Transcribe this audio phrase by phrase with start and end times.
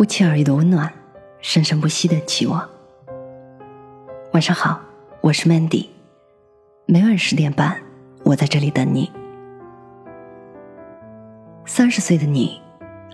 [0.00, 0.90] 不期而遇的温暖，
[1.42, 2.66] 生生不息的期望。
[4.32, 4.80] 晚上好，
[5.20, 5.88] 我是 Mandy，
[6.86, 7.76] 每晚十点半，
[8.24, 9.12] 我在这里等你。
[11.66, 12.62] 三十岁的你，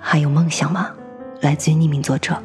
[0.00, 0.92] 还有梦想吗？
[1.40, 2.40] 来自于匿名作者。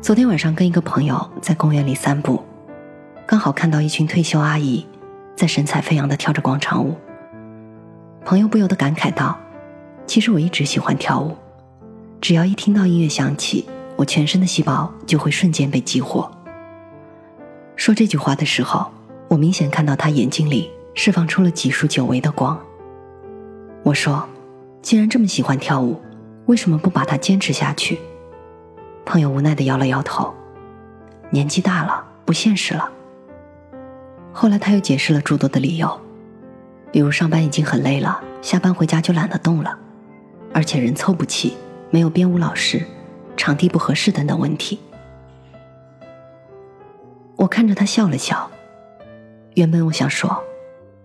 [0.00, 2.40] 昨天晚上跟一个朋友在公园里散步，
[3.26, 4.86] 刚好看到一群退休阿姨
[5.34, 6.94] 在神采飞扬的跳着广场舞。
[8.24, 9.36] 朋友不由得感慨道
[10.06, 11.36] ：“其实我一直喜欢跳舞，
[12.20, 16.30] 只要一听到音乐响起，我全身的细胞就会瞬间被激活。”
[17.76, 18.90] 说这句话的时候，
[19.28, 22.58] 我明显看到他眼睛里释放出了几束久违的光。
[23.82, 24.26] 我说
[24.82, 26.00] ：“既然这么喜欢跳舞，
[26.46, 27.98] 为什么不把它坚持下去？”
[29.04, 30.34] 朋友无奈的摇了摇头，
[31.30, 32.90] 年纪大了，不现实了。
[34.32, 36.00] 后来他又解释了诸多的理由，
[36.90, 39.78] 比如上班已经很累了，下班回家就懒得动了，
[40.52, 41.56] 而且人凑不齐，
[41.90, 42.82] 没有编舞老师，
[43.36, 44.78] 场地不合适等等问题。
[47.36, 48.50] 我看着他笑了笑，
[49.54, 50.42] 原本我想说，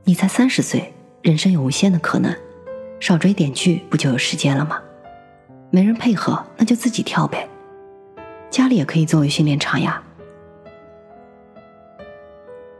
[0.03, 2.35] 你才三十岁，人生有无限的可能，
[2.99, 4.81] 少追点剧不就有时间了吗？
[5.69, 7.47] 没人配合，那就自己跳呗。
[8.49, 10.03] 家里也可以作为训练场呀，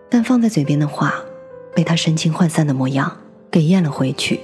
[0.10, 1.16] 但放在嘴边的话，
[1.74, 3.18] 被他神情涣散的模样
[3.50, 4.40] 给咽了回去。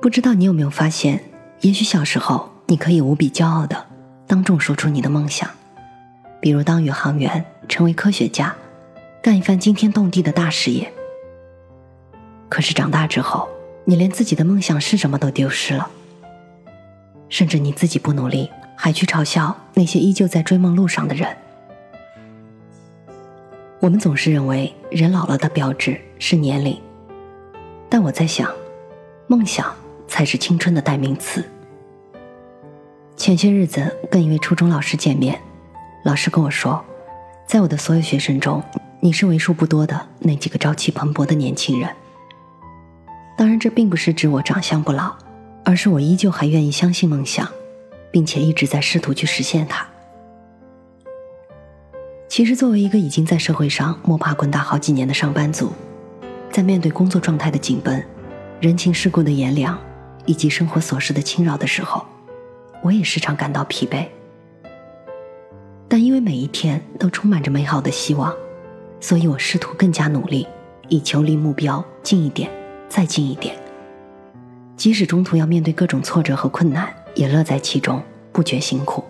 [0.00, 1.22] 不知道你有没有发现，
[1.60, 3.86] 也许小时候你可以无比骄傲的
[4.26, 5.48] 当众说出你的梦想，
[6.40, 8.56] 比如当宇航员、成为科学家、
[9.22, 10.90] 干一番惊天动地的大事业。
[12.48, 13.46] 可是长大之后，
[13.84, 15.90] 你连自己的梦想是什么都丢失了。
[17.28, 21.28] 甚至你自己不努力，还去嘲笑那些依旧在追梦路上的人。
[23.80, 26.80] 我们总是认为人老了的标志是年龄，
[27.90, 28.50] 但我在想，
[29.26, 29.72] 梦想
[30.10, 31.42] 才是青春的代名词。
[33.16, 35.40] 前些日子跟一位初中老师见面，
[36.04, 36.84] 老师跟我说，
[37.46, 38.62] 在我的所有学生中，
[39.00, 41.88] 你是为数不多的那几个朝气蓬勃的年轻人。
[43.38, 45.16] 当然，这并不是指我长相不老。
[45.62, 47.46] 而是我依旧还愿意相信梦想，
[48.10, 49.86] 并且一直在试图去实现它。
[52.28, 55.70] 其实，作为一个已经在社会上摸爬滚打好几年的上班族，
[56.50, 58.02] 在面对工作状态的紧绷、
[58.58, 59.78] 人情世故的炎凉
[60.26, 62.04] 以及生活琐事的侵扰的时候，
[62.82, 64.06] 我也时常感到疲惫。
[65.88, 68.34] 但因为每一天都充满着美好的希望，
[69.00, 70.46] 所以我试图更加努力，
[70.88, 72.50] 以求离目标近一点，
[72.88, 73.56] 再近一点。
[74.76, 79.04] 即使中途要面对各种挫折和困难，也乐在其中，不觉辛苦。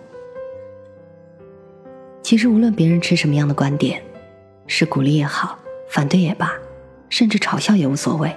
[2.23, 4.01] 其实无论别人持什么样的观点，
[4.67, 5.57] 是鼓励也好，
[5.87, 6.51] 反对也罢，
[7.09, 8.35] 甚至嘲笑也无所谓。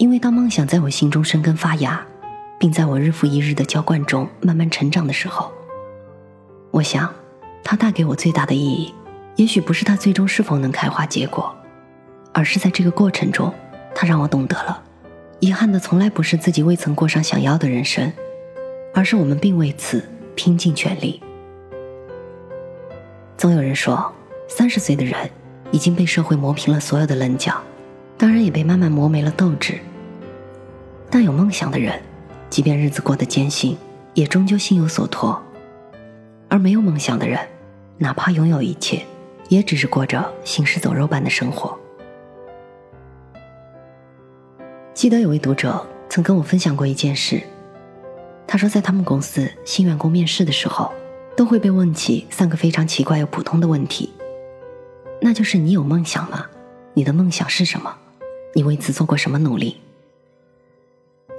[0.00, 2.02] 因为当梦想在我心中生根发芽，
[2.58, 5.52] 并在我日复一日的浇灌中慢慢成长的时候，
[6.70, 7.12] 我想，
[7.62, 8.94] 它带给我最大的意义，
[9.36, 11.54] 也许不是它最终是否能开花结果，
[12.32, 13.52] 而是在这个过程中，
[13.94, 14.82] 它让我懂得了。
[15.38, 18.10] 遗憾的从来不是自己未曾过上想要的人生，
[18.94, 20.02] 而是我们并为此
[20.34, 21.20] 拼尽全力。
[23.36, 24.10] 总有人说，
[24.48, 25.14] 三十岁的人
[25.70, 27.54] 已经被社会磨平了所有的棱角，
[28.16, 29.78] 当然也被慢慢磨没了斗志。
[31.10, 32.00] 但有梦想的人，
[32.48, 33.76] 即便日子过得艰辛，
[34.14, 35.36] 也终究心有所托；
[36.48, 37.36] 而没有梦想的人，
[37.98, 39.04] 哪怕拥有一切，
[39.48, 41.76] 也只是过着行尸走肉般的生活。
[44.94, 47.42] 记得有位读者曾跟我分享过一件事，
[48.46, 50.92] 他说在他们公司新员工面试的时候，
[51.36, 54.12] 都会被问起三个非常奇怪又普通的问题，
[55.20, 56.46] 那就是你有梦想吗？
[56.94, 57.96] 你的梦想是什么？
[58.54, 59.76] 你为此做过什么努力？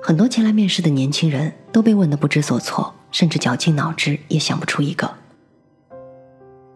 [0.03, 5.09] 很多前来面试的年轻人都被问得不知所措，甚至绞尽脑汁也想不出一个。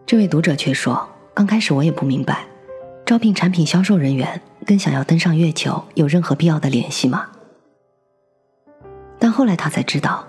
[0.06, 2.46] 这位读者却说，刚开始我也不明白。
[3.04, 7.26] 招聘产品销售人员跟想要登上月球有任何必要的联系吗？
[9.18, 10.24] 但后来他才知道，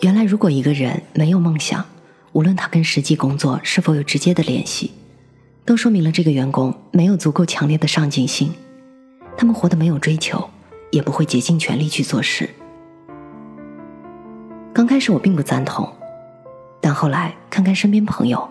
[0.00, 1.84] 原来如果一个人没有梦想，
[2.32, 4.92] 无论他跟实际工作是否有直接的联系，
[5.64, 8.52] 都说明了这个员工没有足够强烈的上进心。
[9.36, 10.48] 他们活得没有追求，
[10.94, 12.48] 也不会竭尽全力去做事。
[14.72, 15.92] 刚开始我并不赞同，
[16.80, 18.48] 但后来看看身边朋友，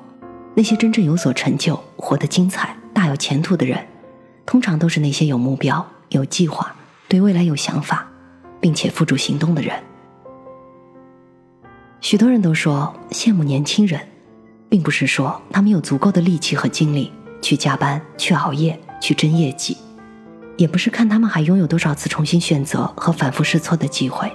[0.53, 2.75] 那些真正有所成就、活得精彩。
[2.93, 3.79] 大有前途的人，
[4.45, 6.75] 通常都是那些有目标、有计划、
[7.07, 8.05] 对未来有想法，
[8.59, 9.81] 并且付诸行动的人。
[12.01, 14.01] 许多人都说羡慕年轻人，
[14.67, 17.11] 并不是说他们有足够的力气和精力
[17.41, 19.77] 去加班、去熬夜、去争业绩，
[20.57, 24.31] 也不是看他们还拥有多少次重新选择和反复试错的机会，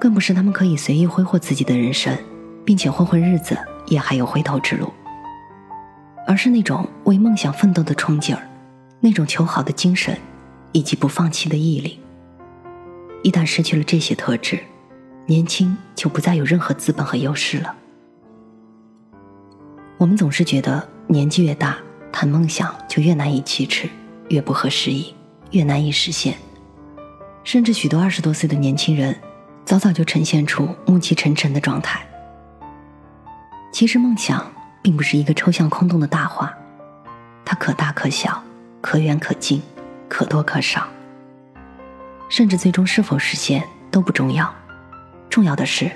[0.00, 2.16] 更不是他们可以随意挥霍自己的人生，
[2.64, 3.56] 并且混混日子
[3.86, 4.92] 也还有回头之路，
[6.26, 8.42] 而是那种为梦想奋斗的冲劲儿，
[9.00, 10.16] 那种求好的精神，
[10.72, 11.98] 以及不放弃的毅力。
[13.22, 14.58] 一旦失去了这些特质，
[15.26, 17.74] 年轻就不再有任何资本和优势了。
[19.96, 21.78] 我们总是觉得年纪越大，
[22.12, 23.88] 谈梦想就越难以启齿，
[24.28, 25.14] 越不合时宜，
[25.52, 26.36] 越难以实现。
[27.44, 29.18] 甚至许多二十多岁的年轻人，
[29.64, 32.00] 早早就呈现出暮气沉沉的状态。
[33.72, 34.44] 其实梦想
[34.82, 36.52] 并不是一个抽象空洞的大话，
[37.44, 38.42] 它可大可小，
[38.80, 39.62] 可远可近，
[40.08, 40.86] 可多可少。
[42.28, 44.52] 甚至最终是否实现都不重要，
[45.28, 45.90] 重要的是，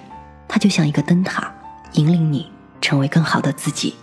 [0.48, 1.52] 它就像一个灯塔，
[1.92, 2.50] 引领你
[2.80, 3.94] 成为更好的自己。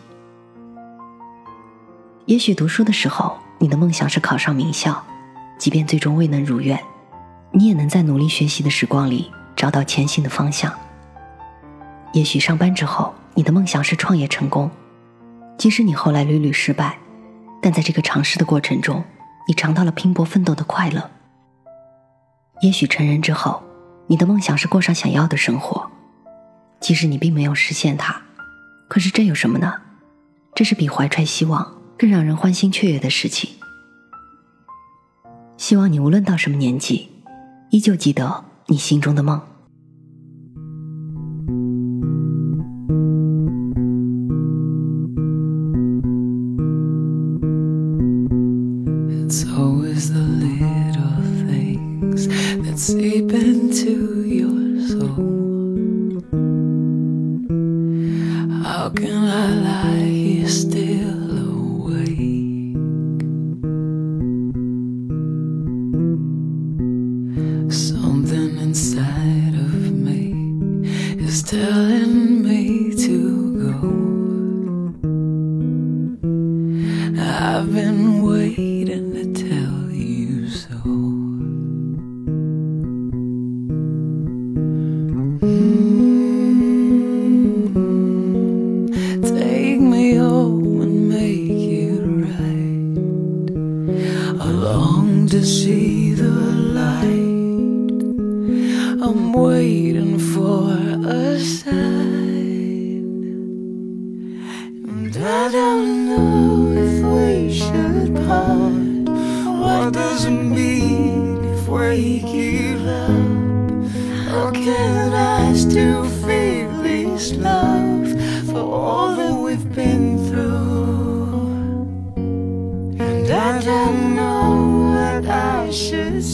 [2.25, 5.03] 也许读书的时候，你的梦想是考上名校，
[5.57, 6.79] 即便最终未能如愿，
[7.51, 10.73] 你也能在努力学习的时光里找到前行的方向。
[12.11, 14.69] 也许上班之后，你的梦想是创业成功，
[15.57, 16.97] 即使你后来屡屡失败，
[17.61, 19.03] 但在这个尝试的过程中，
[19.47, 21.09] 你尝到了拼搏奋斗的快乐。
[22.61, 23.63] 也许成人之后，
[24.07, 25.89] 你的梦想是过上想要的生活，
[26.79, 28.21] 即使你并没有实现它，
[28.87, 29.73] 可是这有什么呢？
[30.53, 33.49] 这是比怀揣希望更让人欢欣雀跃的事情。
[35.63, 37.07] 希望你无论到什么年纪，
[37.69, 39.41] 依旧记得你心中的梦。
[52.75, 56.19] seep into your soul.
[58.61, 61.02] How can I lie here still
[68.73, 70.33] inside of me
[71.23, 71.92] is telling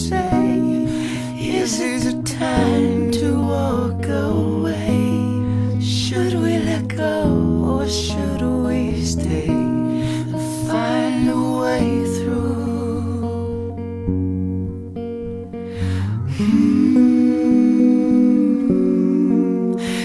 [0.10, 0.60] say.
[1.60, 4.98] Is it a time to walk away?
[5.80, 7.16] Should we let go
[7.72, 8.80] or should we
[9.16, 11.86] stay and find a way
[12.16, 12.50] through?
[16.38, 17.70] Hmm.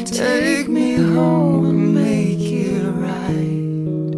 [0.04, 4.12] Take me home and make it right.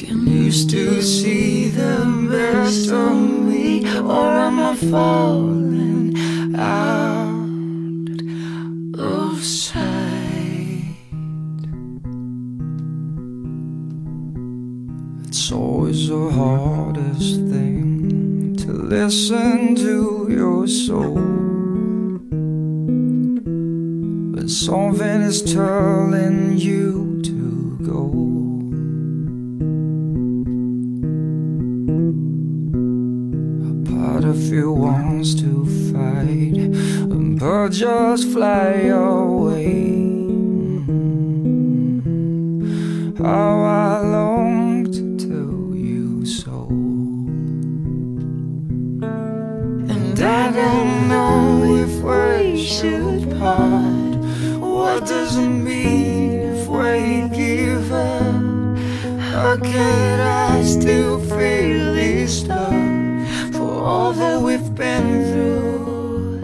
[0.00, 1.94] Can you still see the
[2.30, 3.35] best of me,
[4.04, 6.14] or am I falling
[6.56, 7.30] out
[8.98, 10.96] of sight?
[15.28, 21.16] It's always the hardest thing to listen to your soul.
[24.34, 28.35] But something is telling you to go.
[34.72, 39.96] Wants to fight, but just fly away.
[43.18, 46.68] How I long to tell you so.
[49.92, 54.16] And I don't know if we should part.
[54.60, 58.78] What does it mean if we give up?
[59.18, 62.85] How can I still feel this love
[63.86, 66.38] all that we've been through?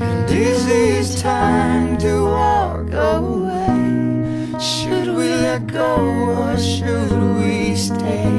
[0.00, 4.60] And is this time to walk away?
[4.60, 5.96] Should we let go
[6.42, 8.30] or should we stay?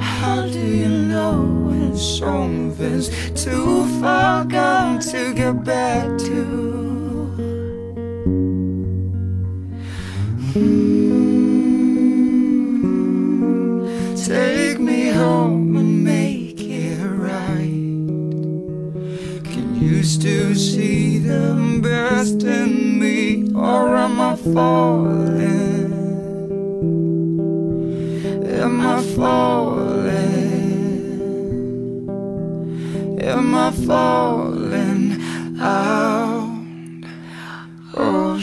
[0.00, 1.36] How do you know
[1.68, 6.89] when something's too far gone to get back to?
[19.80, 25.92] You still see the best in me, or am I falling?
[28.46, 30.00] Am I falling?
[33.22, 35.20] Am I falling
[35.58, 36.64] out?
[37.94, 38.38] Oh,